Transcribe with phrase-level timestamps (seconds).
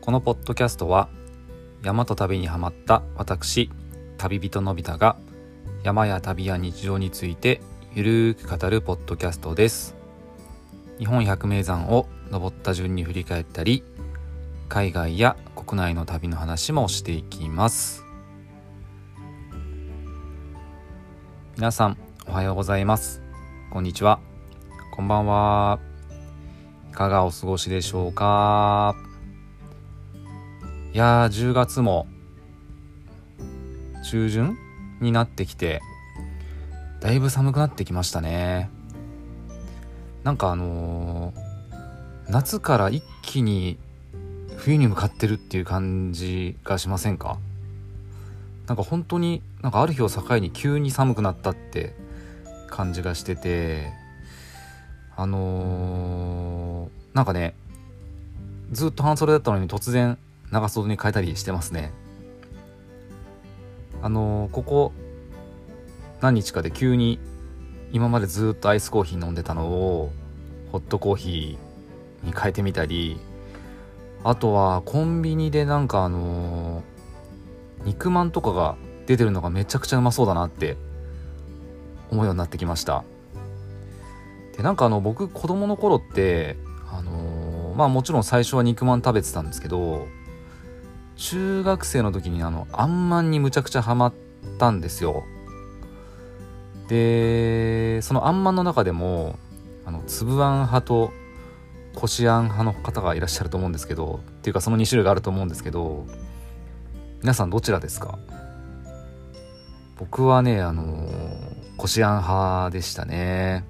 [0.00, 1.10] このポッドキャストは
[1.82, 3.70] 山と旅にはまった私
[4.16, 5.18] 旅人のび太が
[5.82, 7.60] 山や旅や日常について
[7.94, 9.94] ゆるく語るポッドキャストです。
[10.98, 13.84] 日本百名山を登った順に振り返ったり
[14.68, 18.04] 海外や国内の旅の話もしていきます。
[21.56, 23.22] 皆さんおはようございます。
[23.70, 24.18] こんにちは。
[24.92, 25.78] こんばんは。
[26.88, 28.94] いかがお過ごしでしょうか？
[30.92, 32.08] いやー10月も
[34.04, 34.58] 中旬
[35.00, 35.80] になってきて
[36.98, 38.70] だいぶ寒くなってきましたね。
[40.24, 43.78] なんかあのー、夏から一気に
[44.56, 47.38] 冬に向かってるっていう感じがしませんか？
[48.66, 51.94] なんか本当になんかある日を境に急に寒くなったって
[52.68, 53.92] 感じがしてて
[55.16, 57.54] あのー、なんかね
[58.72, 60.18] ずっと半袖だったのに突然
[60.50, 61.92] 長袖に変えたりしてますね。
[64.02, 64.92] あのー、ここ
[66.20, 67.18] 何日かで急に
[67.92, 70.12] 今までずっとアイスコーヒー飲んでたのを
[70.72, 73.18] ホットコーヒーに変えてみたり
[74.24, 80.76] あとはコンビニでなんかあのー、肉まんとかが出てるのがめちゃくちゃうまそうだなって
[82.10, 83.04] 思うようになってきました。
[84.56, 86.56] でなんかあの僕子供の頃って
[86.90, 90.06] あのー、まあもちろん最初は肉まん食べてたんですけど
[91.20, 94.14] 中学生の時にあのあんまんにむちゃくちゃハマっ
[94.58, 95.22] たんですよ。
[96.88, 99.38] でそのあんまんの中でも
[99.84, 101.12] あの粒あん派と
[101.94, 106.06] こしあん派の方がいらっしゃると思うんですけどっていうかその2種類があると思うんですけど
[107.20, 108.18] 皆さんどちらですか？
[109.98, 111.06] 僕はねあの
[111.76, 113.66] こしあん派でしたね。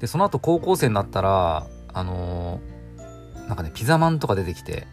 [0.00, 2.60] でその後高校生になったらあの
[3.46, 4.88] なんかねピザマンとか出てきて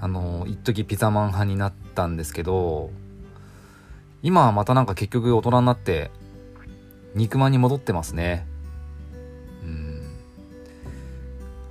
[0.00, 2.90] あの一時ピザマン派になったんですけど
[4.22, 6.10] 今はまたなんか結局大人になって
[7.14, 8.46] 肉まんに戻ってますね。
[9.62, 10.02] うん。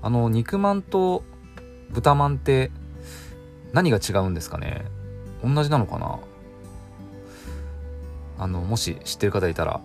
[0.02, 1.24] あの肉まんと
[1.92, 2.72] 豚まんって
[3.74, 4.86] 何が違うんですかね？
[5.44, 6.20] 同じなのかな？
[8.38, 9.82] あのもし知ってる方いたら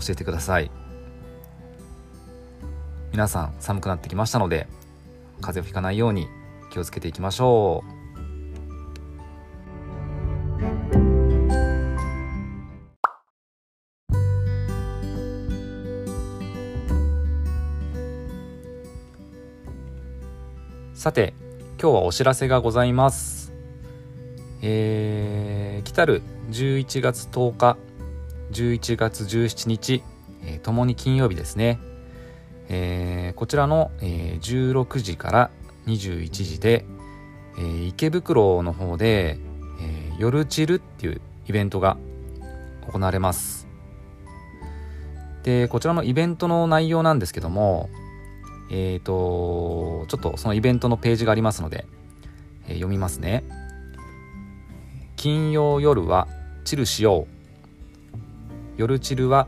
[0.00, 0.70] 教えてください。
[3.12, 4.66] 皆さん寒くなってきましたので
[5.40, 6.28] 風邪をひかないように
[6.76, 7.96] 気をつけていきましょう。
[20.94, 21.34] さて
[21.80, 23.54] 今日はお知らせがございます。
[24.60, 26.20] えー、来たる
[26.50, 27.78] 11月10日
[28.50, 30.02] 11月17日、
[30.42, 31.78] えー、ともに金曜日ですね、
[32.68, 35.50] えー、こちらの、えー、16時から
[35.86, 36.84] 21時で、
[37.58, 39.38] えー、池袋の方で、
[39.80, 41.96] えー、夜チルっていうイベントが
[42.92, 43.66] 行われます
[45.42, 47.88] でこちらのイベントの内容なんですけども
[48.70, 51.86] えっ、ー、と、ちょっとそのイベントのページがありますので、
[52.66, 53.44] えー、読みますね。
[55.16, 56.28] 金曜夜は
[56.64, 57.36] チルしよう。
[58.76, 59.46] 夜チルは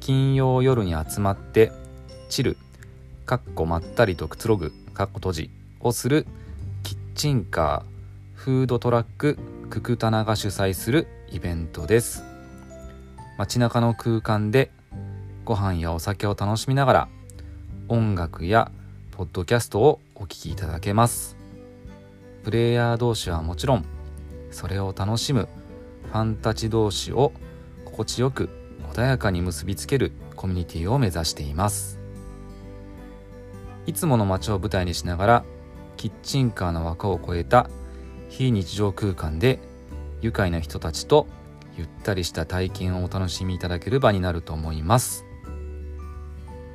[0.00, 1.72] 金曜夜に集まって
[2.28, 2.56] チル、
[3.24, 5.50] かっこまったりとくつろぐ、かっこ閉じ
[5.80, 6.26] をする
[6.82, 9.38] キッチンカー、フードトラック、
[9.68, 12.24] ククタナが主催するイベントです。
[13.36, 14.70] 街中の空間で
[15.44, 17.08] ご飯やお酒を楽しみながら
[17.88, 18.70] 音楽や
[19.10, 21.36] ポッドキャストをお聴きいただけます
[22.44, 23.84] プレイヤー同士はもちろん
[24.52, 25.48] それを楽しむ
[26.12, 27.32] ファンたち同士を
[27.84, 28.48] 心地よく
[28.92, 31.98] 穏やかに結びつけるコミュニティを目指しています
[33.86, 35.44] いつもの街を舞台にしながら
[35.96, 37.68] キッチンカーの枠を超えた
[38.28, 39.60] 非日常空間で
[40.20, 41.26] 愉快な人たちと
[41.76, 45.24] ゆったりした体験をお楽しみいただける場になると思います。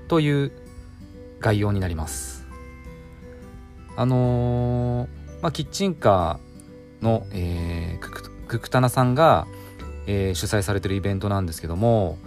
[0.08, 0.52] という
[1.40, 2.46] 概要になります。
[3.96, 5.08] あのー、
[5.42, 9.48] まあ、キッチンカーの、えー、ククタナさんが、
[10.08, 12.18] えー、主催されてるイベントなんですけども、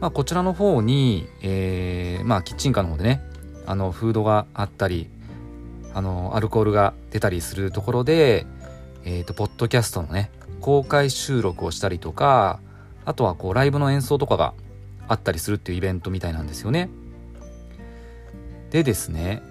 [0.00, 3.22] まあ、こちらの方に、えーまあ、キッチンカーの方でね
[3.66, 5.08] あのフードがあったり
[5.94, 8.46] あのアルコールが出たりするところで、
[9.04, 10.30] えーと、とポッドキャストのね
[10.60, 12.60] 公開収録をしたりとか
[13.04, 14.54] あとはこうライブの演奏とかが
[15.08, 16.90] あったりするっていうイベントみたいなんですよね。
[18.70, 19.42] でですね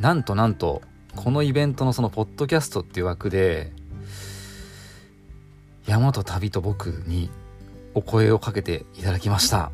[0.00, 0.82] なんとなんと
[1.14, 3.72] このイベントのそのポッドキャストっていう枠で
[5.86, 7.30] 山と旅と僕に
[7.94, 9.70] お声をかけていただきました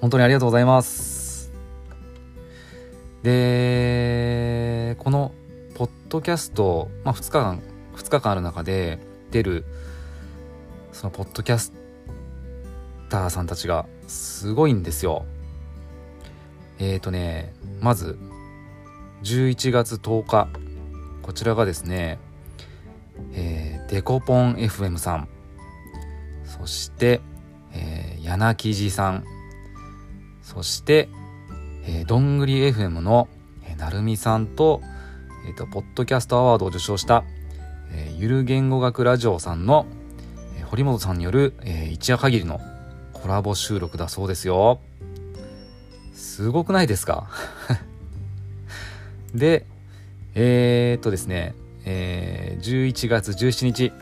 [0.00, 1.19] 本当にありがとうございます
[3.22, 5.32] でこの
[5.74, 7.62] ポッドキャスト、まあ、2日間
[7.96, 8.98] 2日間ある中で
[9.30, 9.64] 出る
[10.92, 11.72] そのポッドキャス
[13.08, 15.24] ターさんたちがすごいんですよ。
[16.78, 18.18] えっ、ー、とねまず
[19.22, 20.48] 11月10日
[21.22, 22.18] こちらがですね、
[23.32, 25.28] えー、デコポン FM さん
[26.44, 27.20] そして、
[27.72, 29.24] えー、柳木さん
[30.42, 31.08] そして、
[31.92, 33.28] えー、どんぐり FM の、
[33.64, 34.80] えー、なるみさんと,、
[35.46, 37.24] えーと、ポッドキャストアワードを受賞した、
[37.92, 39.86] えー、ゆる言語学ラジオさんの、
[40.56, 42.60] えー、堀本さんによる、えー、一夜限りの
[43.12, 44.80] コラボ収録だそうですよ。
[46.14, 47.28] すごくないですか？
[49.34, 49.66] で、
[50.34, 51.54] えー、っとですね、
[51.84, 53.92] えー、11月17日、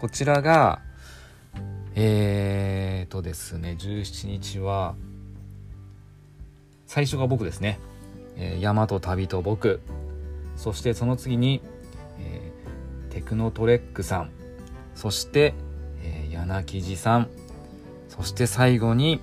[0.00, 0.80] こちらが、
[1.94, 4.94] えー、っとですね、17日は、
[6.88, 7.78] 最初が僕ですね。
[8.36, 9.80] えー、山と旅と僕。
[10.56, 11.62] そしてその次に、
[12.18, 14.30] えー、テクノトレックさん。
[14.94, 15.52] そして、
[16.02, 17.28] えー、柳木さん。
[18.08, 19.20] そして最後に、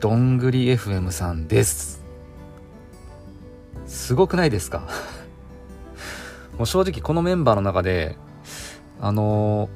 [0.00, 2.02] どんぐり FM さんです。
[3.86, 4.88] すごくないですか？
[6.56, 8.16] もう正直このメンバーの中で、
[8.98, 9.68] あの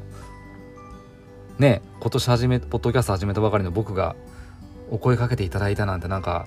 [1.58, 4.16] ー、ね、今年始め、ポッドキャスト始めたばかりの僕が
[4.90, 6.46] お声かけていただいたなんてなんか、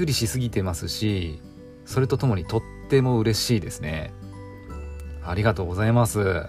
[0.00, 1.40] くりしすぎてますし、
[1.84, 4.12] それとともにとっても嬉しいですね。
[5.24, 6.46] ありがとうございます。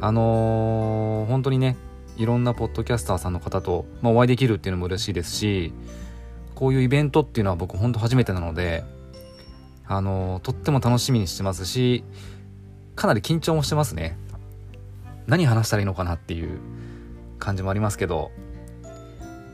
[0.00, 1.76] あのー、本当にね、
[2.16, 5.72] いろんなポッドキャスターさんの方と、まあ、お会いできるっていうのも嬉しいですし
[6.54, 8.84] こういうイベントっていうのは僕ほんと初めてなので
[9.86, 12.04] あのとっても楽しみにしてますし
[12.94, 14.16] かなり緊張もしてますね
[15.26, 16.60] 何話したらいいのかなっていう
[17.38, 18.30] 感じもありますけど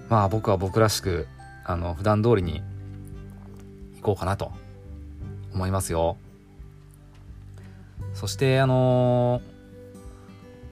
[0.08, 1.28] まあ僕は僕らしく
[1.68, 2.62] あの普段通りに
[3.96, 4.50] 行こうかなと
[5.54, 6.16] 思いますよ。
[8.14, 9.40] そしてあの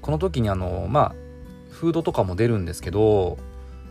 [0.00, 1.14] この時にあのまあ
[1.70, 3.38] フードとかも出るんですけど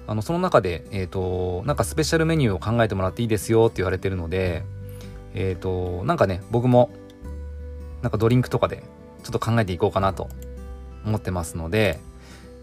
[0.08, 4.64] あのその中で、えーと、なんかスペシャルメニューを考えてもらっていいですよって言われてるので、
[5.34, 6.92] えっ、ー、と、なんかね、僕も、
[8.04, 8.84] なんかドリンクとかで、
[9.24, 10.30] ちょっと考えていこうかなと
[11.06, 12.00] 思ってますので、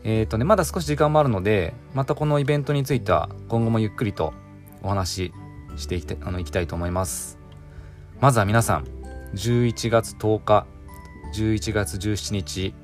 [0.05, 4.35] えっ、ー、とね、まだ少し時間もあるので、またこのイベントについては、今後もゆっくりと
[4.83, 5.33] お話し
[5.77, 7.39] していきたいあのいきたいと思います。
[8.21, 8.87] まずは皆さん、
[9.35, 10.67] 11月10日、
[11.35, 12.75] 11月17日、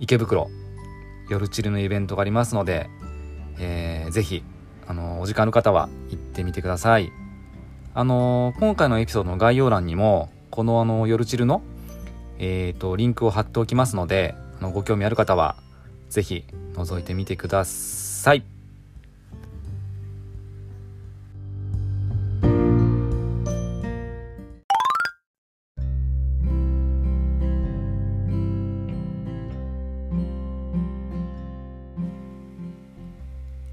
[0.00, 0.48] 池袋、
[1.28, 2.88] 夜チルのイベントがありますので、
[3.58, 4.42] えー、ぜひ、
[4.86, 7.12] あの、お時間ある方は行ってみてください。
[7.94, 11.62] あの、今回のエピソードの概要欄にも、このあの、夜チルの、
[12.38, 15.56] えっ、ー、と、リンクを貼っておきますので、あのご興味ある方は、
[16.08, 18.44] ぜひ、覗いてみてください。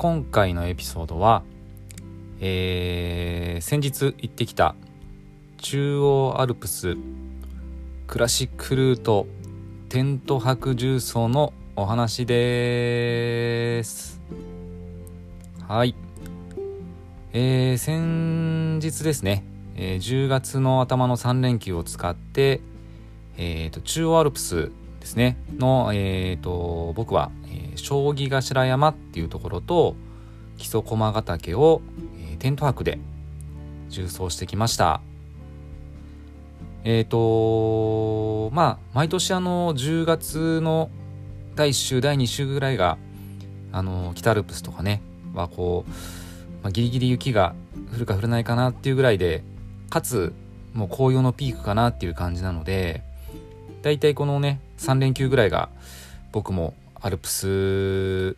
[0.02, 1.44] 今回のエピソードは、
[2.40, 4.74] えー、先日行ってきた
[5.60, 6.98] 中央アルプス
[8.08, 9.28] クラシックルート
[9.90, 14.22] テント泊重曹のお話です。
[15.68, 15.96] はい。
[17.34, 19.44] えー、先日ですね、
[19.76, 22.62] えー、10月の頭の3連休を使って、
[23.36, 29.96] えーと、中央アルプスですねの、えーと僕はえー、将棋頭山っていうところと
[30.58, 31.82] 木曽駒ヶ岳を、
[32.20, 33.00] えー、テント泊で
[33.90, 35.02] 縦走してきました
[36.84, 40.92] えっ、ー、とまあ毎年あの10月の
[41.62, 42.98] 第1週第2週ぐらいが
[43.72, 45.00] あの北アルプスとかね
[45.36, 45.92] はこう、
[46.64, 47.54] まあ、ギリギリ雪が
[47.94, 49.44] 降るか降らないかなっていうぐらいで
[49.92, 50.34] かつ
[50.74, 53.04] もう紅葉のピークかなっていう感じなので
[53.84, 55.70] だいたいこのね3連休ぐらいが
[56.32, 58.36] 僕もアルプス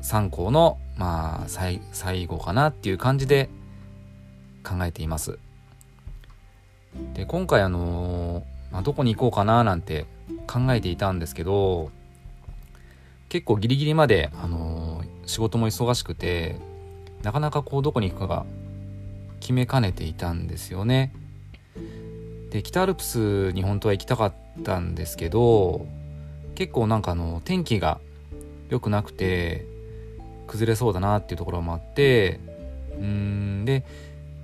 [0.00, 1.80] 参考の、まあ、最
[2.26, 3.48] 後かなっていう感じで
[4.64, 5.38] 考えています。
[7.14, 8.42] で、今回あの
[8.72, 10.06] まあ、どこに行こうかななんて
[10.48, 11.92] 考えていたんですけど、
[13.36, 16.56] 結構ギリギリまで、あの仕事も忙しくて、
[17.22, 18.46] なかなかこうどこに行くかが
[19.40, 21.12] 決めかねていたんですよね。
[22.48, 25.86] で、北アルプスに本当は行きたかったんですけど、
[26.54, 28.00] 結構なんかあの天気が
[28.70, 29.66] 良くなくて
[30.46, 32.40] 崩れそうだなっていうところもあって
[32.98, 33.84] うんで、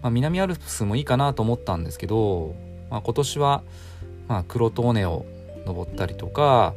[0.03, 2.55] まあ、南アルプスもいいかなと思ったんですけど、
[2.91, 3.63] まあ、今年は、
[4.29, 5.25] まあ、黒塔根を
[5.65, 6.75] 登ったりとか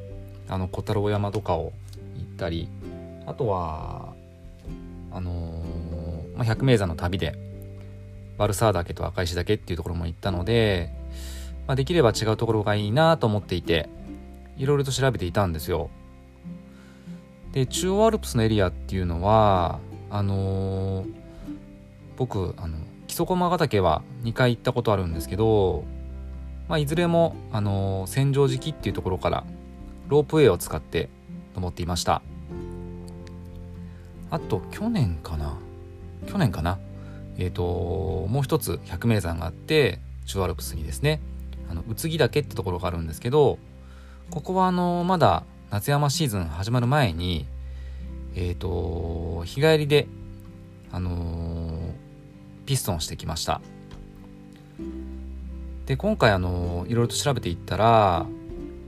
[0.47, 1.73] あの小太郎山とかを
[2.35, 2.69] ったり
[3.25, 4.13] あとは
[5.11, 7.35] あのー、まあ、百名山の旅で
[8.37, 10.93] バルサー岳と赤石岳っていうところも行ったので、
[11.67, 13.89] まあ、できれば違うところがいいなと思っていて
[14.57, 15.89] いろいろと調べていたんですよ。
[17.53, 21.13] で中央アルプスのエリアっていうのはあのー、
[22.17, 22.77] 僕あの
[23.07, 25.85] 木曽駒ヶ岳は2回行ったことあるんですけど、
[26.67, 29.45] まあ、いずれも、あのー、千畳敷っていうところから
[30.09, 31.09] ロープウェイを使って
[31.55, 32.21] 登っていました。
[34.31, 35.57] あと去年かな？
[36.27, 36.79] 去年かな？
[37.37, 41.21] えっ、ー、ともう一つ百名山があって中央アルプスにですね
[41.69, 43.59] あの宇津木岳ってところがあるんですけど
[44.31, 47.45] ここはあのまだ夏山シーズン始まる前に
[48.35, 50.07] えっ、ー、と日帰りで
[50.91, 51.91] あのー、
[52.65, 53.61] ピストンしてきました。
[55.85, 58.25] で今回あのいろいろと調べていったら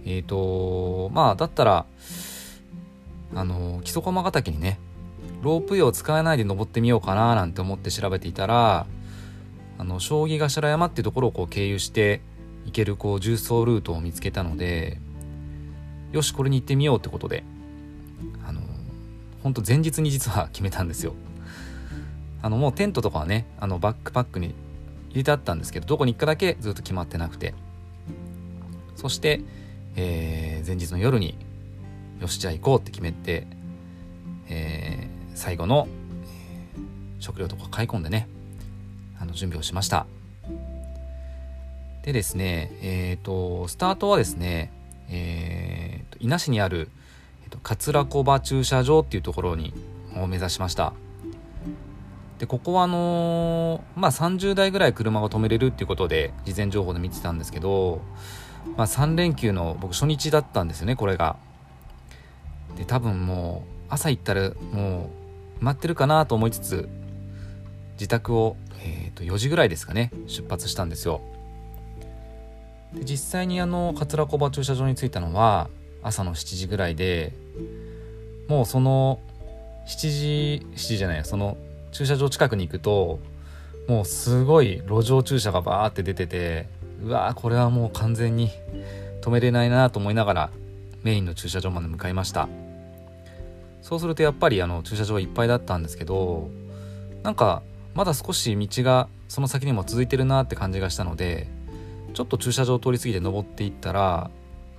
[0.04, 1.86] えっ、ー、とまあだったら
[3.36, 4.80] あの木曽駒ヶ岳にね
[5.42, 8.86] ロープウェイを使わないで登ってみようかななんて思って調べていたら
[9.78, 12.22] あの将棋頭山っていうところをこう経由して
[12.66, 15.00] 行けるこう重走ルートを見つけたので
[16.12, 17.44] よしこれに行ってみようってことで
[18.48, 18.62] あの
[19.44, 21.14] 本当前日に実は決めたんですよ。
[22.42, 24.54] あのもうテントとかはねあのバックパックに
[25.10, 27.54] 入れてあったんですけどどこに行くかだけずっと決まってなくて。
[28.98, 29.42] そして、
[29.96, 31.38] えー、前日の夜に
[32.20, 33.48] よしじゃあ行こうって決めて、
[34.50, 35.88] えー、最後の、
[36.24, 38.28] えー、食料とか買い込んでね
[39.20, 40.06] あの準備をしました。
[42.04, 44.72] でですねえっ、ー、とスタートはですね
[45.10, 46.90] えーと、伊那市にある、
[47.46, 49.74] えーと、桂小場駐車場っていうところに
[50.16, 50.94] を目指しました。
[52.40, 58.00] でここはあのー、まあ30台ぐらい車が止めれるっていうことで事前情報で見てたんですけど、
[58.76, 61.38] まあ、3連休の僕初日だったんですよねこれが。
[62.78, 65.10] で多分もう朝行ったらも
[65.60, 66.90] う埋まってるかなと思いつつ
[67.94, 71.22] 自宅を、えー、と4時ぐらいですかね出発したんですよ。
[72.94, 75.70] で実際にあの桂小場駐車場に着いたのは
[76.04, 77.34] 朝の7時ぐらいで
[78.48, 79.20] もうその
[79.88, 81.58] 7時7時じゃないその
[81.92, 83.20] 駐車場近くに行くと
[83.88, 86.68] もうすごい路上駐車がバーって出てて
[87.04, 88.50] うわーこれはもう完全に
[89.22, 90.50] 止めれないなと思いながら
[91.04, 92.48] メインの駐車場まで向かいました。
[93.88, 96.50] そうするとやっぱりあの駐車場いっぱいだったんですけど
[97.24, 97.64] なんか
[97.96, 101.48] まだ少し道がその先にも続いてるなって感じがしたので
[102.14, 104.30] ちょっと駐車場通り過ぎて登っていったら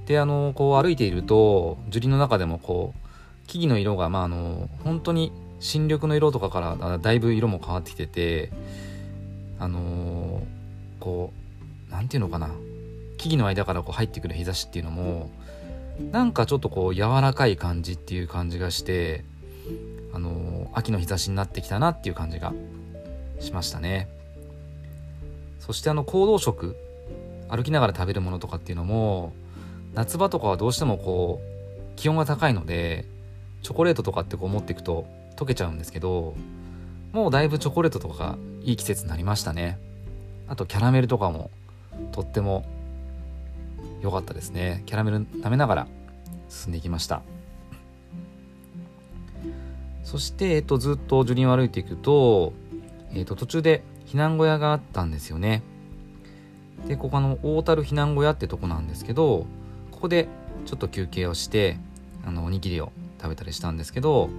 [0.06, 5.32] であのこう歩いていると樹林の中でもこう木々の色がまああの本当に
[5.62, 8.50] 新緑の色とかからだいぶ色も変わってきてて
[9.60, 10.44] あのー、
[10.98, 11.32] こ
[11.88, 12.50] う何て言うのかな。
[13.16, 15.30] 木々の間からこう入ってくる日差しっていうのも
[16.10, 19.24] なんかちょっとこう柔らかい感じっていう感じがして
[20.12, 22.52] あのー、秋の日差しになってきたなっていう感じが
[23.38, 24.08] しましたね。
[25.60, 26.74] そしてあの行動食
[27.48, 29.32] 歩きながら食べるものとかっていうのも
[29.94, 33.04] 夏場とかはどうしてもこう気温が高いので
[33.62, 36.34] チョコレートとかってこう持っていくと溶けちゃうんですけど
[37.12, 39.78] もうだいぶチョコレートとかがいい季節になりましたね。
[40.48, 41.50] あとキャラメルとかも
[42.12, 42.64] とっても
[44.00, 44.82] 良かったですね。
[44.86, 45.86] キャラメル舐めながら
[46.48, 47.22] 進んでいきました。
[50.04, 52.52] そして、えっと、ずっと樹林を歩いていくと、
[53.14, 55.62] えっと、途中で避難小屋があったんですよね。
[56.86, 59.46] でここの大樽避難小屋ってとこなんですけど
[59.90, 60.28] ここで
[60.66, 61.78] ちょっと休憩をして
[62.26, 64.30] あのおにぎりを食べたりしたんですけど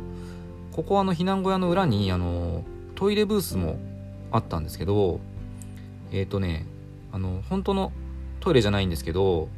[0.73, 2.63] ここはあの避難小屋の裏にあの
[2.95, 3.77] トイレブースも
[4.31, 5.19] あったんですけど
[6.11, 6.65] えっ、ー、とね
[7.11, 7.91] あの本当の
[8.39, 9.49] トイレじゃないんですけど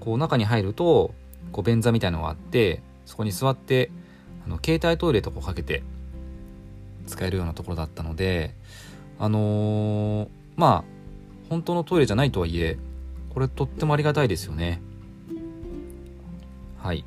[0.00, 1.14] こう中に入ると
[1.52, 3.90] こう便座みたいのがあってそこに座って
[4.44, 5.82] あの携帯トイレとかかけて
[7.06, 8.54] 使えるようなところだったので
[9.18, 10.84] あのー、まあ
[11.48, 12.78] 本当のトイレじゃないとはいえ
[13.32, 14.80] これとってもありがたいですよね。
[16.82, 17.04] はい。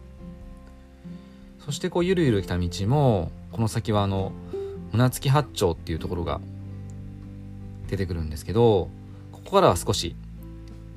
[1.60, 4.32] そしてこうゆるゆる来た道もこの先はあの
[4.92, 6.42] 胸付八丁っていうところが
[7.88, 8.90] 出てくるんですけど
[9.32, 10.16] ここからは少し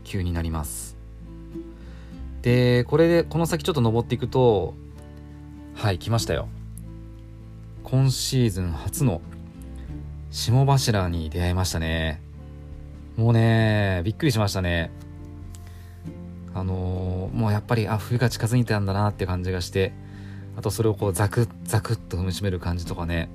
[0.05, 0.97] 急になります。
[2.43, 4.75] でこれでこの先ちょっと登っていくと
[5.75, 6.49] はい来ましたよ。
[7.83, 9.21] 今シーズン初の
[10.31, 12.21] 霜柱に出会いましたね。
[13.17, 14.91] もうねびっくりしましたね。
[16.55, 19.93] あのー、もうやっぱりあ冬が近づいてたんだなって感じがして
[20.57, 23.29] あとそれをこうザクッザクッと踏みしめる感じとかね。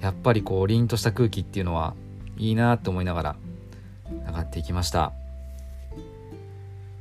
[0.00, 1.94] やっぱりこう凛とした空気っていうのは
[2.36, 3.36] いいなって思いながら
[4.26, 5.12] 上がっていきました。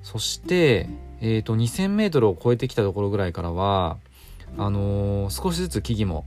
[0.02, 3.98] そして、えーと、2000m を超えてきたところぐらいからは
[4.58, 6.26] あのー、少しずつ木々も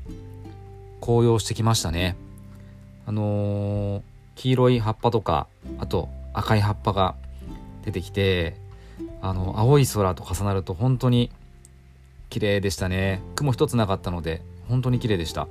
[1.01, 2.17] 紅葉してきましたね。
[3.07, 4.03] あのー、
[4.37, 5.47] 黄色い葉っぱとか
[5.79, 7.17] あと赤い葉っぱが
[7.85, 8.57] 出てきて
[9.23, 11.31] あの青い空と重なると本当に
[12.31, 13.23] 綺麗でしたね。
[13.35, 15.49] 雲一つなかったので本当に綺麗でした。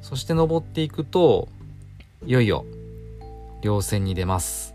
[0.00, 1.48] そして登っていくと
[2.24, 2.64] いよいよ
[3.62, 4.74] 稜線に出ます。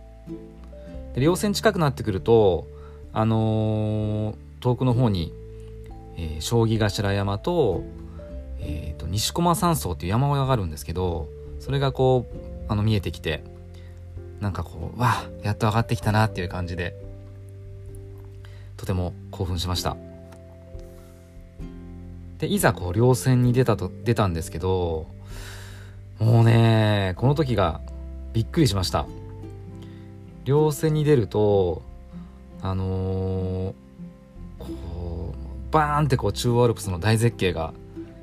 [1.16, 2.68] 稜線近くなってくると
[3.14, 5.34] あのー、遠くの方に、
[6.18, 7.84] えー、将棋頭山と,、
[8.60, 11.28] えーと、西駒山荘っていう山小屋があるんですけど
[11.60, 13.44] それがこうあの見えてきて
[14.40, 16.96] なんかこうわやっと上がってきたなっていう感じで
[18.82, 19.96] とても興奮しました
[22.40, 25.08] でいざこう稜線に出たと出たんですけど
[26.22, 27.82] もうね、この時が
[28.32, 29.08] びっくりしました。
[30.46, 31.82] 稜線に出ると、
[32.62, 33.74] あのー、
[34.60, 37.74] こう、バーンってこう中央アルプスの大絶景が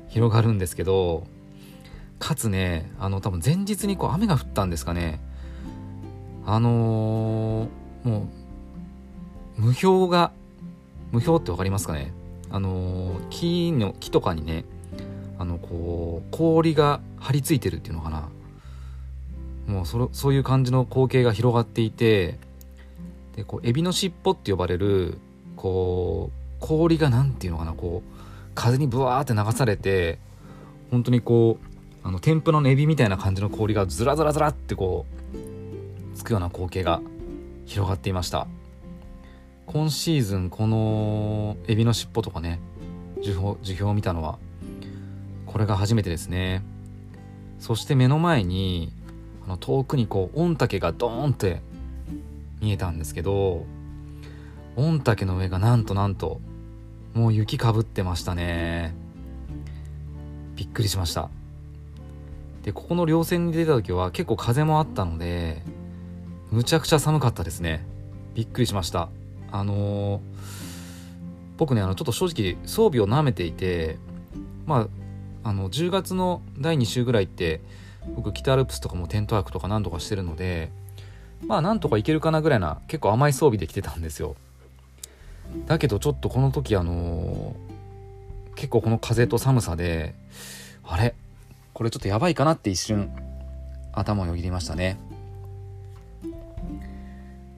[0.07, 1.27] 広がるんですけど、
[2.19, 5.19] かつね、あの多分前日にこう雨が降ったんですかね。
[6.45, 8.29] あのー、も
[9.57, 10.31] う、無氷が、
[11.11, 12.13] 無氷って分かりますかね？
[12.51, 14.65] あの、木の、木とかにね、
[15.37, 18.27] あのこう氷が張り付いてるっていうのかな？
[19.67, 22.37] もうそそういう感じの光景が広がっていて
[23.35, 25.17] でこうエビの尻尾って呼ばれる
[25.55, 27.73] こう氷が何ていうのかな？
[27.73, 28.09] こう
[28.53, 30.19] 風にブワーって流されて
[30.91, 37.01] 本当にこうあの天ぷらのエビみたいな感じの氷がずらずらずらってこうつくような光景が
[37.65, 38.47] 広がっていました。
[39.71, 42.59] 今シーズンこのエビの尻尾とかね
[43.21, 44.39] 樹氷樹氷を見たのは
[45.45, 46.63] これが初めてですね。
[47.59, 48.91] そして目の前に
[49.45, 51.61] あの遠くにこう御嶽がドーンって
[52.61, 53.67] 見えたんですけど
[54.75, 56.41] 御嶽の上がなんとなんと
[57.13, 58.95] もう雪かぶってましたね。
[60.55, 61.29] びっくりしました。
[62.63, 65.61] でここの稜線に出た時は結構風もあったので
[66.49, 67.85] むちゃくちゃ寒かったですね。
[68.33, 69.09] びっくりしました。
[69.51, 70.21] あのー、
[71.57, 73.97] 僕ねあのちょっと正直装備をなめていて
[74.65, 74.87] ま
[75.43, 77.61] ああの10月の第2週ぐらいって
[78.15, 80.71] 僕北アルプスとかもテントワークとか何とかしてるので
[81.45, 84.35] まあなんとかいけるかなぐらいな結構甘い装備できてたんですよ。
[85.65, 90.13] だけどちょっとこの時あのー、結構この風と寒さで
[90.83, 91.15] あれ
[91.73, 93.09] これちょっとやばいかなって一瞬
[93.93, 94.99] 頭をよぎりましたね。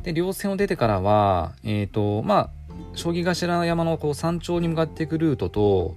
[0.03, 2.49] で稜線を出てからはえっ、ー、とまあ
[2.93, 5.95] 将棋頭山のこう山頂に向かっていくルートと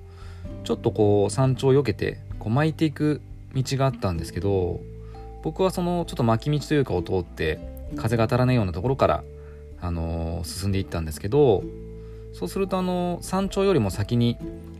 [0.64, 3.20] ちょっとこう山頂を避けてこう巻いていく
[3.54, 4.80] 道があったんですけど
[5.42, 7.58] 僕はそのちょっと巻き道というかを通って
[7.96, 9.24] 風が当たらないようなところから、
[9.80, 11.62] あのー、進んでいったんですけど
[12.32, 14.36] そうするとあの山頂よりも先に、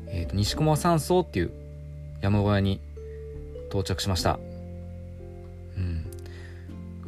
[0.09, 1.53] えーと、西駒山荘っていう
[2.21, 2.81] 山小屋に
[3.69, 4.39] 到着しました、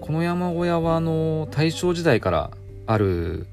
[0.07, 2.51] この山小屋はあの大正時代から
[2.87, 3.49] ある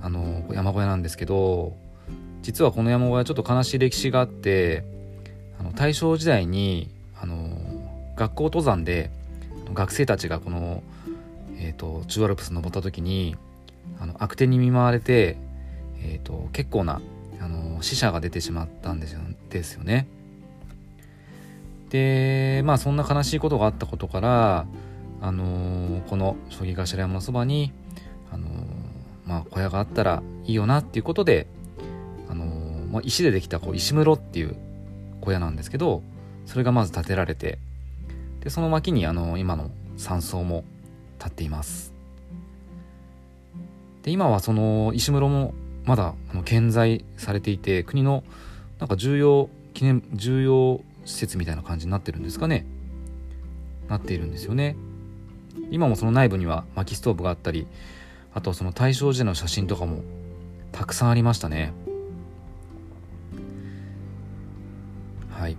[0.00, 1.76] あの山小屋なんですけど
[2.42, 4.84] 実はこの山小屋ちょっと悲しい歴史があって
[5.58, 6.88] あの大正時代に
[7.20, 7.48] あの
[8.14, 9.10] 学校登山で
[9.72, 10.84] 学生たちがこの、
[11.58, 13.34] えーと、中アルプス登った時に
[13.98, 15.36] あの悪天に見舞われて、
[15.98, 17.00] えーと、結構な
[17.40, 20.06] あの死者が出てしまったんですよですよね。
[21.90, 24.66] でまあそんな悲しいことがあったことから、
[25.24, 27.72] あのー、この将棋頭山のそばに、
[28.30, 28.50] あのー、
[29.24, 31.46] まあ、小屋があったらいいよなっていうことで、
[32.28, 34.54] あのー、まあ、石でできたこう石室っていう
[35.22, 36.02] 小屋なんですけど
[36.44, 37.58] それがまず建てられて
[38.40, 40.62] でその脇にあの今の山荘も
[41.18, 41.94] 建っています。
[44.02, 45.54] で今はその石室も
[45.86, 48.24] まだあの健在されていて国の
[48.78, 52.66] なんか重要記念重要施設みたいな感じになってるんですかね。
[53.88, 54.76] なっているんですよね。
[55.70, 57.66] 今もその内部には薪ストーブがあったり
[58.34, 60.02] あとその大正時代の写真とかも
[60.72, 61.72] たくさんありましたね。
[65.30, 65.56] はい。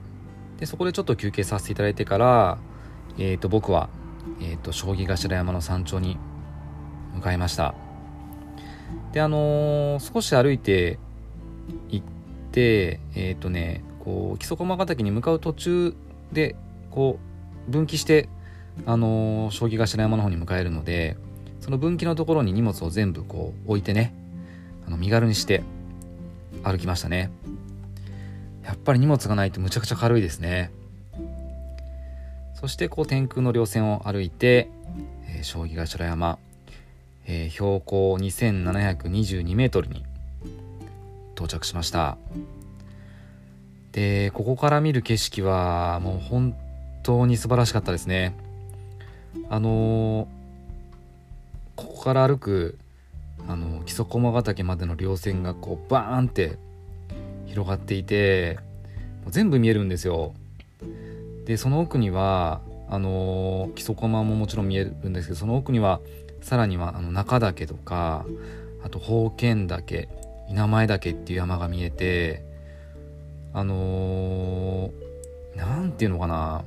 [0.59, 2.57] でそこでちょっと休憩させていただいてから
[3.17, 3.89] えっ、ー、と僕は、
[4.41, 6.17] えっ、ー、と将棋頭山の山頂に
[7.13, 7.75] 向かいました。
[9.13, 10.99] であのー、少し歩いて
[11.89, 12.05] 行っ
[12.51, 15.95] てえっ、とねこう木曽駒ヶ岳に向かう途中
[16.33, 16.55] で
[16.91, 17.19] こ
[17.67, 18.27] う分岐して
[18.85, 21.17] あの将棋頭山の方に向かえるので
[21.61, 24.13] その分岐のところに荷物を全部こう置いてね
[24.85, 25.63] あの身軽にして
[26.63, 27.31] 歩きましたね。
[28.63, 30.71] やっぱり荷物がないとむちゃくちゃ軽いですね。
[32.55, 34.69] そしてこう天空の稜線を歩いて、
[35.27, 36.39] えー、将棋頭山、
[37.25, 40.03] えー、標高2722メートルに
[41.35, 42.17] 到着しました。
[43.91, 46.55] でここから見る景色はもう本
[47.03, 48.35] 当に素晴らしかったですね。
[49.49, 50.25] あのー、
[51.75, 52.77] ここから歩く
[53.47, 56.57] あの木曽駒ヶ岳までの稜線がこうバーンって
[57.45, 58.59] 広がっていて
[59.23, 60.33] もう全部見えるんですよ。
[61.45, 65.99] でその奥にはあの木曽駒ももちろん見えるんですけどその奥には
[66.41, 68.25] さらにはあの中岳とか
[68.83, 70.09] あと宝剣岳
[70.49, 72.43] 稲前岳っていう山が見えて
[73.53, 74.91] あの
[75.55, 76.65] 何、て言うのかな。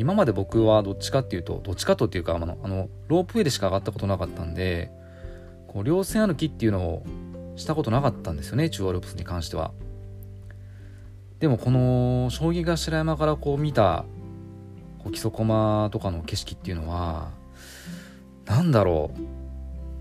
[0.00, 4.90] 今まで僕はどっちかっていうとどっちかとっていうかあのあのロープウェイでしか上がったことなかったんで
[5.68, 7.04] こう稜線歩きっていうのを
[7.56, 9.72] したことなかったんですよね中央アルプスに関しては。
[11.38, 14.06] でもこの将棋頭山からこう見た
[15.00, 17.30] こう基礎駒とかの景色っていうのは
[18.46, 19.20] 何だろう。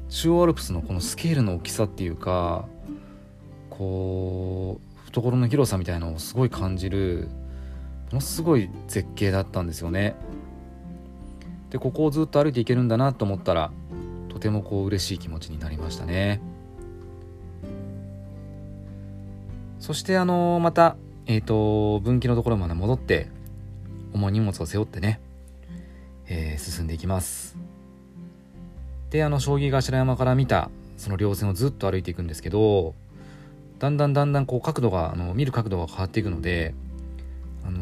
[0.10, 2.68] 中央アルプスのこのスケールの大きさっていうか
[3.70, 7.28] こう懐の広さみたいのをすごい感じる
[8.12, 10.16] ものすごい絶景だったんですよね。
[11.70, 13.72] でここをずっと歩いていけるんだなと思ったら
[14.30, 16.42] とてもこう嬉しい気持ちになりましたね。
[19.80, 20.96] そしてあのまた
[21.26, 23.28] えっ、ー、と分岐のところまで戻って
[24.14, 25.20] 重い荷物を背負ってね、
[26.28, 27.58] えー、進んでいきます。
[29.12, 32.94] であの将棋頭山から見たその稜線をずっと歩いていくんですけど
[33.80, 36.74] だんだんだんだんこう角度があの見る角度が変わっていくので、
[37.66, 37.80] あの、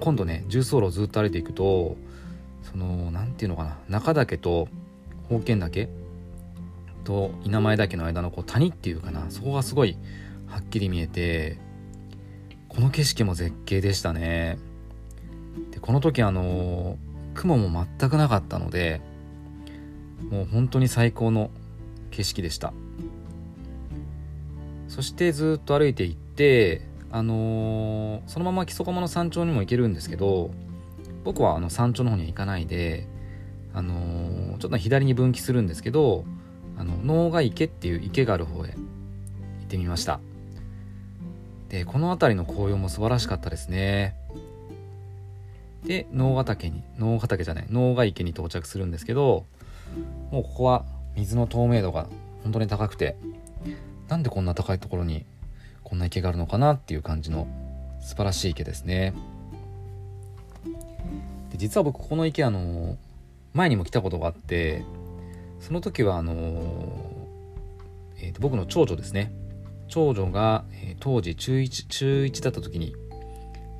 [0.00, 1.96] 今度ね重走路ずっと歩いていくと
[2.62, 4.68] その何て言うのかな中岳と
[5.24, 5.88] 宝剣岳
[7.04, 9.96] と稲前岳の間のこう谷っていうかなそこがすごい
[10.46, 11.58] はっきり見えて
[12.68, 14.58] この景色も絶景でしたね。
[15.72, 16.96] でこの時あの
[17.34, 19.00] 雲も全くなかったので
[20.30, 21.50] もう本当に最高の
[22.10, 22.72] 景色でした。
[24.88, 30.50] そしてずっと歩いていってあのー、そのまま木曽駒の山頂にも行けるんですけど
[31.24, 33.06] 僕はあの山頂の方には行かないで
[33.74, 36.24] あのー、ちょっと左に分岐するんですけど
[36.76, 38.76] あの能ヶ池っていう池がある方へ行
[39.64, 40.20] ってみました。
[41.68, 44.16] でこの辺りの紅葉も素晴らしかったですね。
[45.84, 49.46] で能ヶ岳に能ヶ岳じゃない能ヶ池に到着するんですけど
[50.30, 50.84] もうここは
[51.16, 52.06] 水の透明度が
[52.42, 53.16] 本当に高くて
[54.08, 55.24] なんでこんな高いところに
[55.90, 57.48] こんな池があるのかなっていう感じの
[58.00, 59.12] 素晴らしい池ですね。
[61.50, 62.96] で実は僕ここの池あの
[63.52, 64.84] 前にも来たことがあって
[65.58, 66.32] その時はあの、
[68.18, 69.32] えー、と僕の長女ですね。
[69.88, 72.94] 長女が、えー、当時中1中1だった時に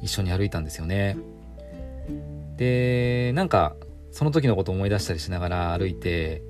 [0.03, 1.17] 一緒に歩いたんですよね。
[2.57, 3.77] でなんか
[4.11, 6.43] その時のことを思い出したりしながら歩いて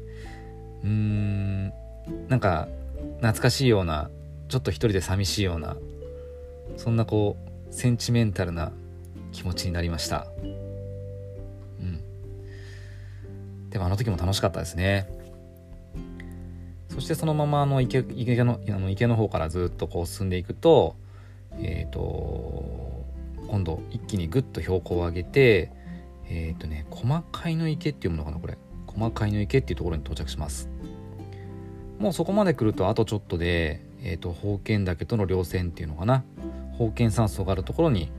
[0.83, 1.73] うーん
[2.29, 2.67] なんか
[3.19, 4.11] 懐かしいような
[4.51, 5.77] ちょっと一人で寂しいような
[6.77, 7.37] そんなこ
[7.71, 8.73] うセンチメンタルな
[9.33, 10.27] 気持ちになりました。
[10.43, 12.01] うん。
[13.71, 15.09] でもあの時も楽しかったですね。
[16.89, 20.97] そしてそのままあの池池のあの池の方からずっとこう進んでいくと,、
[21.53, 23.05] えーと、
[23.47, 25.71] 今度一気にぐっと標高を上げて、
[26.29, 28.59] えっ、ー、とね細貝の池っていうものかなこれ。
[28.89, 30.69] 細貝の池っていうところに到着します。
[32.01, 36.25] もうそこまで来るとあとちょっとで、えーと、宝剣岳との稜線っていうのかな。
[36.73, 38.11] 宝剣山荘があるところに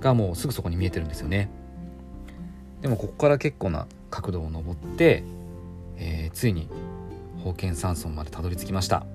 [0.00, 1.48] がもうすぐそこに見えてるんですよね。
[2.82, 5.22] でもここから結構な角度を登って、
[5.96, 6.68] えー、ついに
[7.38, 9.06] 宝剣山荘までたどり着きました。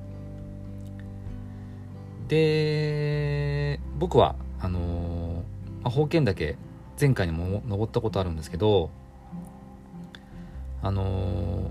[2.27, 5.41] で僕はあのー、ま
[5.85, 6.55] あ、宝剣岳
[6.99, 8.89] 前回にも登ったことあるんですけど
[10.81, 11.69] あのー、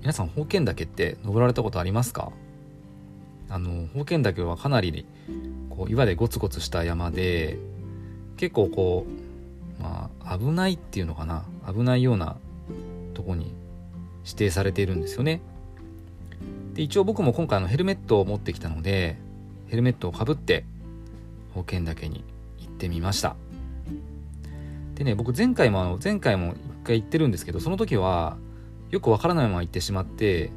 [0.00, 2.32] 皆さん宝剣岳って登られたことありますか？
[3.52, 5.04] あの宝剣岳はかなり
[5.68, 7.58] こう岩でゴツゴツした山で
[8.38, 9.06] 結構こ
[9.78, 11.44] うまあ危ないっていうのかな。
[11.70, 12.36] 危ないような
[13.14, 13.54] とこに
[14.24, 15.40] 指定されているんですよね。
[16.74, 19.18] で一応僕も今回のヘルメットを持ってきたので
[19.68, 20.64] ヘルメットをかぶって
[21.50, 22.24] 宝剣岳に
[22.58, 23.36] 行ってみました。
[24.94, 28.36] でね僕前回もあの前回も一回行ってるんですけどその時は
[28.90, 30.50] よくわからないまま行ってしまって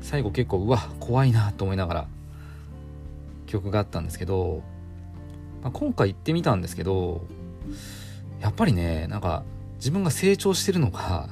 [0.00, 2.08] 最後結構うわ怖いなと思いながら
[3.46, 4.62] 記憶があったんですけど、
[5.62, 7.24] まあ、今回行ってみたんですけど
[8.40, 9.44] やっぱりねなんか
[9.76, 11.28] 自分が成長してるのが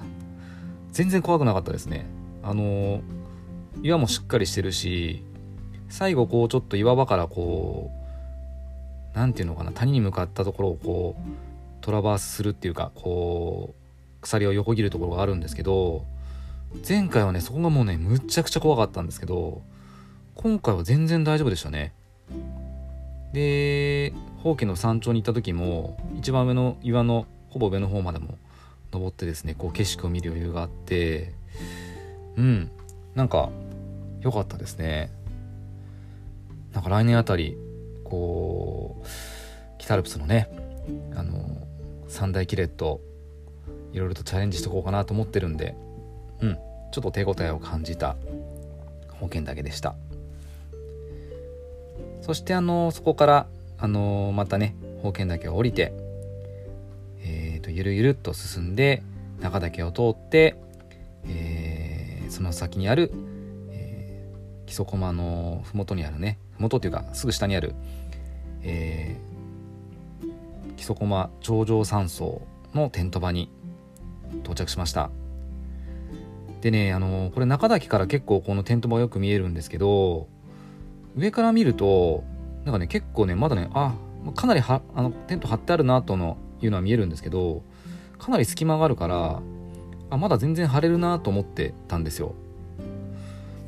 [0.92, 2.07] 全然怖くなかったですね。
[2.42, 3.00] あの
[3.83, 5.24] 岩もしっかりしてるし
[5.88, 7.90] 最後こうちょっと岩場からこ
[9.14, 11.22] う何て言うのかな谷に向かったところをこう
[11.81, 16.05] トラバースするっていうかこう鎖を横切るところがあるんですけど
[16.87, 19.62] 前回はねそこがもうねむっちゃくちゃ怖かったんですけど
[20.35, 21.92] 今回は全然大丈夫でしたね。
[23.35, 28.38] で宝家の山頂に行った時も一番上の岩のほぼ上の方までも
[28.92, 31.35] 登ってですねこう景色を見る余裕があって
[32.37, 32.70] うん
[33.16, 33.51] なんか
[34.20, 35.11] 良かったですね。
[36.73, 37.57] なんか来年あたり
[38.05, 39.07] こう
[39.79, 40.49] 北アルプスのね
[41.14, 41.66] あの
[42.09, 43.01] 三大キレット
[43.92, 45.77] いろいろとチャレンジしていこうかなと思ってるんで
[46.40, 46.55] うん
[46.92, 48.16] ちょっと手応えを感じた
[49.20, 49.94] 保険だけでした。
[52.25, 53.47] そしてあのそこから
[53.79, 55.93] あのまたね宝剣岳を降りて
[57.27, 59.03] えーと、ゆるゆるっと進んで
[59.41, 60.57] 中岳を通って、
[61.27, 63.11] えー、その先にある、
[63.71, 67.75] えー、木曽駒の麓にあるね麓というかすぐ下にある、
[68.63, 72.43] えー、木曽駒頂上山荘
[72.75, 73.51] のテント場に
[74.41, 75.11] 到着しました。
[76.61, 80.29] でねあのこれ中岳から結構このテント場よく見えるんですけど
[81.16, 82.24] 上から見ると
[82.64, 83.94] なんかね結構ねまだねあ
[84.35, 87.62] かなりはあのテント張ってあるなとのいうのは見えるんですけど
[88.18, 89.42] かなり隙間があるから
[90.11, 92.35] あまだ全然張れるなと思ってたんですよ。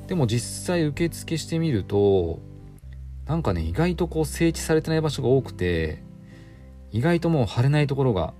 [0.07, 2.39] でも実際受付してみると
[3.27, 6.03] なんかね意外とこう整地されてない場所が多くて
[6.93, 8.33] 意外ともう貼れないところが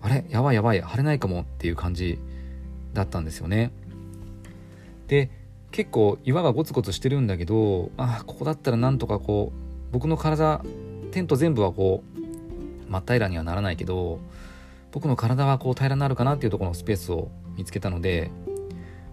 [0.00, 2.18] あれやばいやばい貼れないかもっていう感じ
[2.94, 3.72] だったんですよね。
[5.08, 5.30] で
[5.70, 10.62] 結構岩がゴツゴツしてるんだけどあここだったらなんとかこう僕の体
[11.12, 14.20] テント全部はこう真っ平らにはならないけど
[14.92, 18.30] 僕の体はこう平らになるかなっていうところのスペースを見つけたので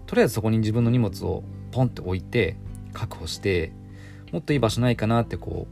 [0.06, 1.42] とりあえずそこに自分の荷物を
[1.72, 2.56] ポンって置いて
[2.92, 3.72] 確保して
[4.32, 5.66] もっといい場所ないかなってこ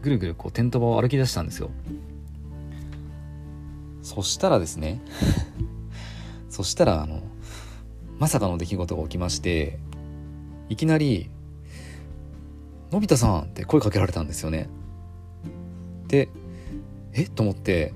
[0.00, 1.70] うぐるぐるこうテント場を歩き出したんですよ。
[4.02, 5.00] そしたらですね
[6.48, 7.22] そしたらあの
[8.18, 9.80] まさかの出来事が起きまして
[10.68, 11.30] いきなり
[12.90, 14.68] 「のび太さん」って声かけられたんですよね。
[16.08, 16.28] で
[17.12, 17.24] え？
[17.24, 17.92] っと思って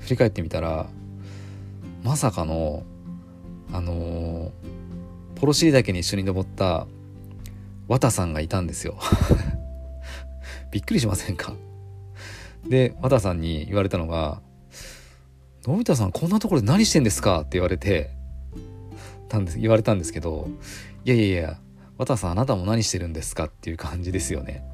[0.00, 0.88] 振り返ってみたら
[2.02, 2.84] まさかの
[3.72, 4.50] あのー、
[5.36, 6.86] ポロシリ岳に一緒に登った
[7.88, 8.98] 綿さんがいたんですよ。
[10.72, 11.54] びっくりしませんか？
[12.68, 14.42] で綿さんに言われたのが
[15.66, 18.10] 「のび太さんこんなところで何してんですか?」って言われて
[19.28, 20.48] たんです言われたんですけど
[21.04, 21.60] 「いやいやいや
[22.00, 24.64] 綿さんあなたも何してるんですか?」っていう感じですよね。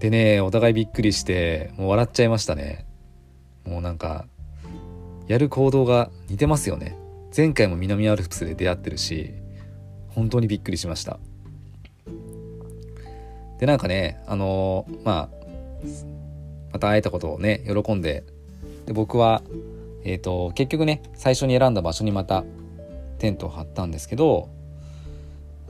[0.00, 2.86] でねお互いびっくりしてもう笑っちゃいましたね。
[3.64, 4.26] もうなんか
[5.26, 6.96] やる行動が似てますよね。
[7.36, 9.34] 前回も南アルプスで出会ってるし
[10.10, 11.18] 本当にびっくりしました
[13.58, 15.44] でなんかねあのー、まあ
[16.72, 18.22] また会えたことをね喜んで
[18.86, 19.42] で僕は
[20.04, 22.44] えっ、ー、と結局ね最初に選んだ場所にまた
[23.18, 24.48] テントを張ったんですけど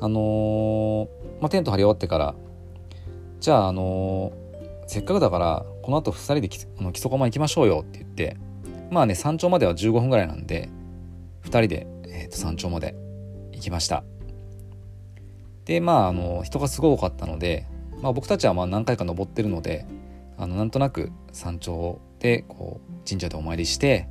[0.05, 1.09] あのー、
[1.41, 2.35] まあ、テント張り終わってから
[3.41, 4.35] じゃああの
[4.87, 8.37] せっかくだからこの後2人であの木曽駒行きましょうよって言って
[8.91, 10.69] まあね山頂までは15分ぐらいなんで
[11.45, 12.95] 2人で、えー、と山頂まで
[13.53, 14.05] 行きました。
[15.65, 17.67] でまああの人がすごい多かったので、
[18.03, 19.87] まあ、僕たちはまあ何回か登ってるので
[20.37, 24.07] あのなんとなく山頂でこう神社でお参りして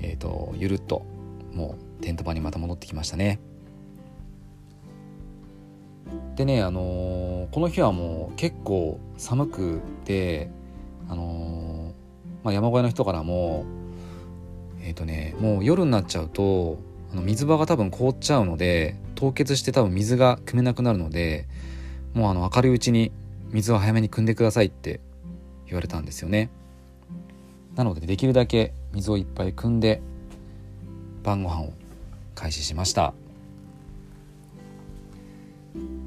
[0.00, 1.04] えっ、ー、とゆるっと
[1.52, 3.40] もうテント場にまた戻ってきましたね。
[6.38, 10.48] でねあのー、この日はもう結構寒くて
[11.08, 13.64] あのー、まあ、山小屋の人からも
[14.80, 16.78] えっ、とねもう夜になっちゃうと
[17.12, 21.48] あの水場が多分凍っちゃうので凍結して多分水が汲めなくなるので
[22.14, 23.10] もうあの明るいうちに
[23.50, 25.00] 水を早めに汲んでくださいって
[25.66, 26.50] 言われたんですよね。
[27.74, 30.00] なのでできるだけ水をいっぱい汲んで
[31.24, 31.72] 晩ご飯を
[32.36, 33.12] 開始しました。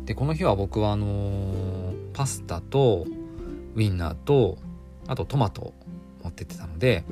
[0.05, 3.05] でこの日は僕はあのー、パスタと
[3.75, 4.57] ウインナーと
[5.07, 5.73] あとトマト
[6.23, 7.03] 持ってってたので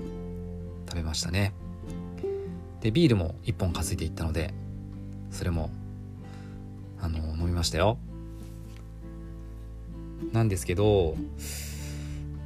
[0.87, 1.53] 食べましたね。
[2.81, 4.53] でビールも1本担いでいったので
[5.31, 5.69] それも
[7.01, 7.97] あの飲みましたよ。
[10.33, 11.15] なんですけど、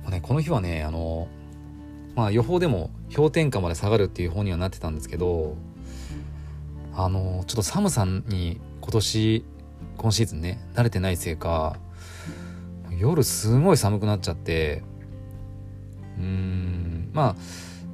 [0.03, 1.27] まあね、この日はねあの
[2.15, 5.55] まあ予報でも氷点下まで下がるっていう方にはなってたんですけど
[6.95, 9.45] あのちょっと寒さに今年
[9.97, 11.77] 今シーズンね慣れてないせいか
[12.97, 14.83] 夜すごい寒くなっちゃって
[16.17, 17.35] うーんまあ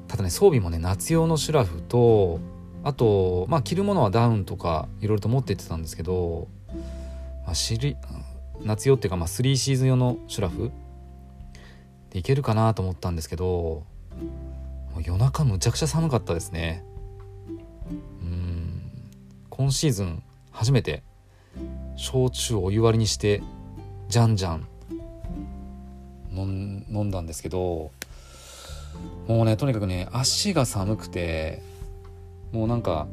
[0.07, 2.39] ただね装備もね夏用のシュラフと
[2.83, 6.47] あとまあ着るものはダウンとかいろいろと持ってってたんですけど、
[7.45, 7.53] まあ、
[8.63, 10.71] 夏用っていうかまあ3シーズン用のシュラフ
[12.09, 13.83] でいけるかなと思ったんですけど
[15.01, 16.83] 夜中むちゃくちゃ寒かったですね。
[18.21, 18.81] うん
[19.49, 21.03] 今シーズン初めて
[21.99, 23.43] 焼酎をお湯割りにして
[24.07, 24.65] じゃんじゃん
[26.33, 27.91] 飲んだんですけど
[29.27, 31.61] もうねとにかくね足が寒くて
[32.53, 33.07] もうなんか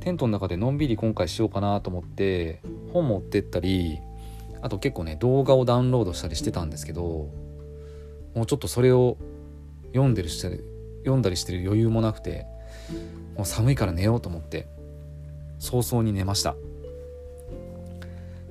[0.00, 2.60] テントの中でのんびり今回しようかなと思って
[2.92, 4.00] 本持ってったり
[4.60, 7.30] あと結構ね動画をダウンロードしたりしてたんですけど
[8.34, 9.18] もうちょっとそれを
[9.92, 12.44] 読んでるし読んだりしてる余裕もなくて
[13.36, 14.66] もう寒いから寝ようと思って
[15.60, 16.56] 早々に寝ました。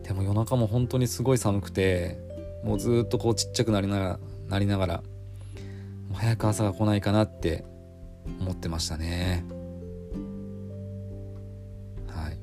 [0.05, 2.19] でも夜中も本当にすごい寒くて
[2.63, 5.03] もうずっとこうちっちゃくなりながらなりながら
[6.13, 7.65] 早く朝が来ないかなって
[8.39, 9.43] 思ってましたね。
[12.07, 12.37] はい。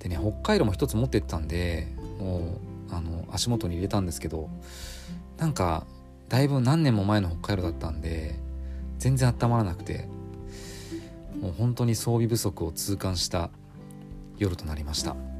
[0.00, 1.86] でね北海道も一つ持ってったんで
[2.18, 2.58] も
[2.90, 4.50] うあの足元に入れたんですけど
[5.38, 5.86] なんか
[6.28, 8.34] だいぶ何年も前の北海道だったんで
[8.98, 10.08] 全然温まらなくて
[11.40, 13.50] もう本当に装備不足を痛感した
[14.36, 15.33] 夜となりました。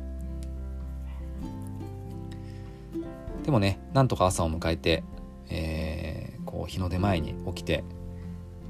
[3.44, 5.04] でもねなんとか朝を迎えて、
[5.48, 7.84] えー、こう日の出前に起きて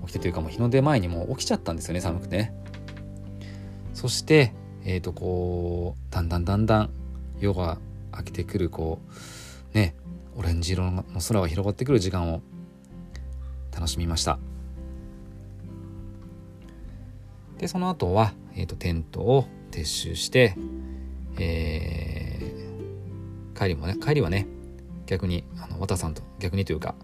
[0.02, 2.52] 起きてというかもう日の出前にもう起きちゃったんですよね寒くて
[3.94, 4.52] そして
[4.84, 6.90] えっ、ー、とこうだんだんだんだん
[7.38, 7.78] 夜が
[8.16, 9.00] 明けてくるこ
[9.72, 9.94] うね
[10.36, 12.42] オレンジ色の空が広がってくる時間を
[13.72, 14.38] 楽しみました。
[17.58, 20.56] でその後は、えーと、テントを撤収して、
[21.38, 24.46] えー、帰りもね帰りはね
[25.06, 26.94] 逆にあの綿さんと逆にというか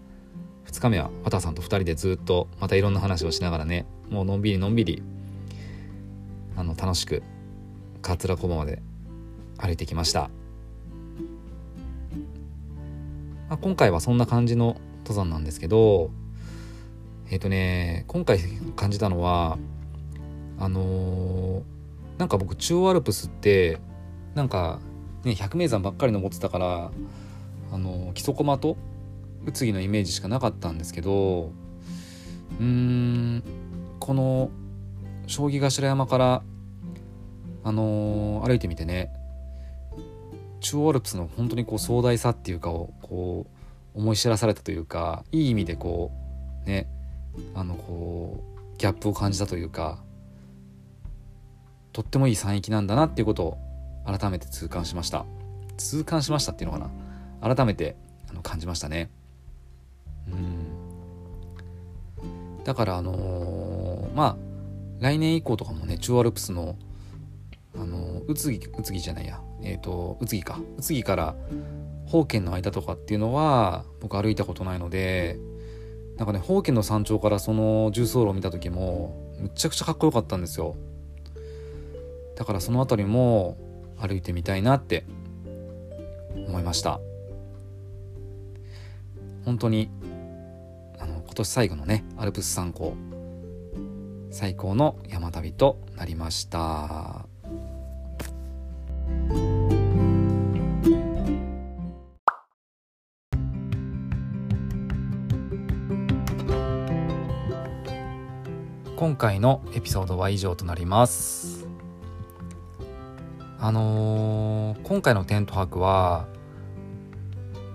[0.65, 5.03] 2日目は綿さんと2人でずっとまたいろんな話をしながらねもうのんびりのんびり
[6.55, 7.23] あの楽しく
[8.01, 8.81] 桂小まで
[9.57, 10.29] 歩いてきました、
[13.49, 16.11] まあ、今回はそんな感じの登山なんですけど
[17.29, 18.39] えっ、ー、とね今回
[18.75, 19.57] 感じたのは
[20.59, 23.79] あのー、なんか僕中央アルプスって
[24.35, 24.79] なんか
[25.23, 26.91] ね百名山ばっかり登ってたから
[27.71, 28.77] あの木曽駒と
[29.45, 31.51] 宇津木のイメージしかなかったんですけど
[32.59, 33.43] うーん
[33.99, 34.51] この
[35.27, 36.43] 将棋頭山から
[37.63, 39.11] あのー、歩いてみてね
[40.59, 43.47] 中央アルプスの本当にこう壮大さっていうかをこ
[43.95, 46.11] う思い知らされたというかいい意味でこ
[46.65, 46.87] うね
[47.55, 48.43] あのこ
[48.75, 50.03] うギャップを感じたというか
[51.93, 53.57] とってもいい山域なんだなっていうことを
[54.05, 55.25] 改めて痛感しました。
[55.77, 56.91] 痛感しましたっていうのかな。
[57.41, 57.95] 改めて
[58.29, 59.09] あの感じましたね。
[60.27, 60.65] うん。
[62.63, 64.37] だからあのー、まあ
[64.99, 66.77] 来年以降とかもね中央アルプスの
[67.75, 69.41] あの宇津木宇津木じゃないや。
[69.63, 70.59] えっ、と宇津木か。
[70.77, 71.35] 宇津木から
[72.05, 75.39] 宝剣の間とかっていうのは僕歩いたことないので
[76.17, 80.75] なんかね宝剣の山頂からその重走路を見た時もむちゃくちゃかっこよかったんですよ。
[82.35, 83.57] だからその辺りも
[83.97, 85.05] 歩いてみたいなって
[86.47, 86.99] 思いました。
[89.45, 89.89] 本当に
[90.99, 92.95] あの今年最後のねアルプス山高
[94.29, 97.25] 最高の山旅となりました。
[109.01, 111.67] 今回のエピソードは以上となります
[113.59, 116.27] あのー、今回のテント泊は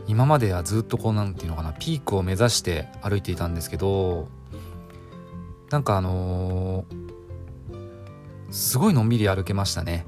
[0.07, 4.29] 今まではずっとこうなんていうのかなピークを目指して歩いていたんですけど
[5.71, 10.07] なんかあのー、すごいのんびり歩けましたね。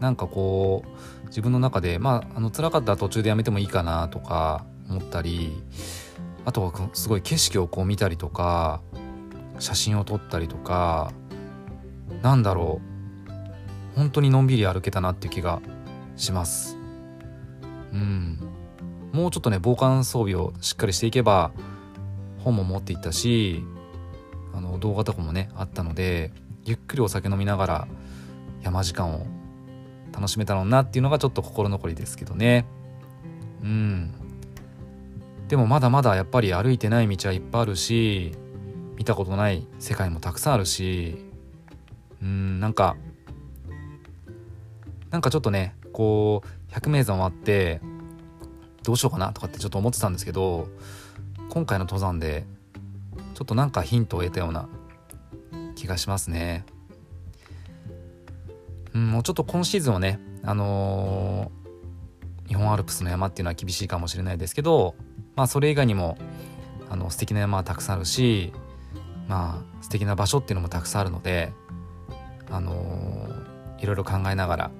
[0.00, 5.62] なんかこう自分の中でまああの辛かったら途中でやめてもいいかなとか思ったり
[6.44, 8.80] あとはすごい景色をこう見たりとか
[9.58, 11.12] 写真を撮ったりとか
[12.22, 15.60] なんだろう本当にのんびり歩けたなっていう気が
[16.16, 16.76] します。
[17.92, 18.47] うん。
[19.12, 21.52] もうちょっとね防寒装備をしっかりしていけば
[22.38, 23.64] 本も持っていったし
[24.54, 26.32] あの動画とかもねあったので
[26.64, 27.88] ゆっくりお酒飲みながら
[28.62, 29.26] 山時間を
[30.12, 32.66] 楽しめたのなっていうのがちょっと心残りですけどね。
[33.62, 34.14] うん。
[35.48, 38.32] でもまだまだやっぱり歩いてない道はいっぱいあるし
[38.96, 41.24] 見たことない世界もたくさんあるし
[42.22, 42.96] うんなんか
[45.10, 47.80] なんかちょっとねこう百名山終わって
[48.88, 50.66] どうしようかなとかってちょっと思ってたんですけど
[51.50, 52.46] 今回の登山で
[53.34, 54.66] ちょっとなんかヒントを得たような
[55.76, 56.64] 気がしますね。
[58.94, 64.94] うん、もうちょっと今シーズンはね、あのー、日本アルプスの山っていうのは厳しいかもしれないですけど、
[65.36, 66.16] まあそれ以外にも
[66.88, 68.54] あの素敵な山はたくさんあるし、
[69.28, 71.52] まあ素敵な場所っていうのもたくさんあるので、
[72.50, 74.70] あのー、いろいろ考えながら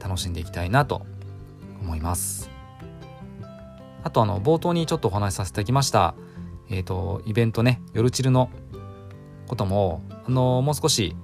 [0.00, 1.02] 楽しんでいきたいなと
[1.82, 2.57] 思います。
[4.08, 6.14] あとあの冒頭にちょっとお話しさせていただきました、
[6.70, 8.48] えっ、ー、とイベントね夜チルの
[9.46, 11.14] こともあの、もう少し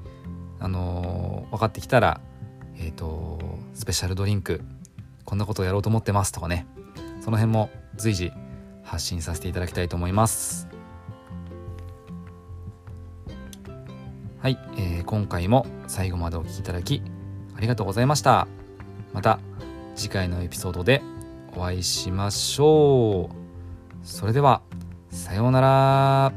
[0.61, 2.21] あの、分かってきたら
[2.79, 3.39] えっ、と
[3.73, 4.61] スペシャルドリンク
[5.25, 6.67] こんなことをやろうと思ってますとかね
[7.23, 8.33] その辺も随時
[8.83, 10.69] 発信させていただきたいと思います。
[14.43, 17.01] はい、えー、今回も最後までお聴きいただき
[17.57, 18.47] ありがとうございました。
[19.15, 19.39] また
[19.97, 21.01] 次回のエピソードで
[21.57, 24.63] お会いしましょうそれでは
[25.11, 26.33] さようなら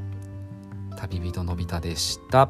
[0.97, 2.49] 旅人のび太でした。